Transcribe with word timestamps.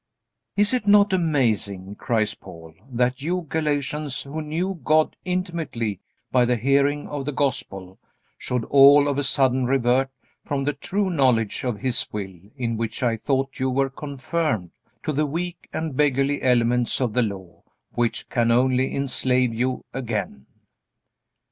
"Is 0.57 0.73
it 0.73 0.87
not 0.87 1.13
amazing," 1.13 1.93
cries 1.93 2.33
Paul, 2.33 2.73
"that 2.91 3.21
you 3.21 3.45
Galatians 3.47 4.23
who 4.23 4.41
knew 4.41 4.79
God 4.83 5.15
intimately 5.25 5.99
by 6.31 6.43
the 6.43 6.55
hearing 6.55 7.07
of 7.07 7.23
the 7.23 7.31
Gospel, 7.31 7.99
should 8.35 8.63
all 8.65 9.07
of 9.07 9.19
a 9.19 9.23
sudden 9.23 9.65
revert 9.67 10.09
from 10.43 10.63
the 10.63 10.73
true 10.73 11.11
knowledge 11.11 11.63
of 11.63 11.77
His 11.81 12.07
will 12.11 12.33
in 12.57 12.77
which 12.77 13.03
I 13.03 13.15
thought 13.15 13.59
you 13.59 13.69
were 13.69 13.91
confirmed, 13.91 14.71
to 15.03 15.13
the 15.13 15.27
weak 15.27 15.69
and 15.71 15.95
beggarly 15.95 16.41
elements 16.41 16.99
of 16.99 17.13
the 17.13 17.21
Law 17.21 17.61
which 17.91 18.27
can 18.27 18.49
only 18.49 18.95
enslave 18.95 19.53
you 19.53 19.85
again?" 19.93 20.47